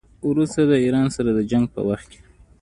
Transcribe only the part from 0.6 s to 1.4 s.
د ایران سره د